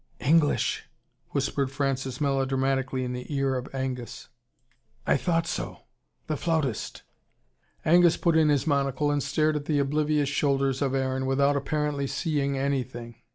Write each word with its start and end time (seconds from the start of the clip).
"ENGLISH!" 0.21 0.89
whispered 1.29 1.69
Francis 1.69 2.19
melodramatically 2.19 3.03
in 3.03 3.13
the 3.13 3.31
ear 3.31 3.55
of 3.55 3.67
Angus. 3.71 4.29
"I 5.05 5.15
THOUGHT 5.15 5.45
so. 5.45 5.83
The 6.25 6.35
flautist." 6.37 7.03
Angus 7.85 8.17
put 8.17 8.35
in 8.35 8.49
his 8.49 8.65
monocle, 8.65 9.11
and 9.11 9.21
stared 9.21 9.55
at 9.55 9.65
the 9.65 9.77
oblivious 9.77 10.27
shoulders 10.27 10.81
of 10.81 10.95
Aaron, 10.95 11.27
without 11.27 11.55
apparently 11.55 12.07
seeing 12.07 12.57
anything. 12.57 13.17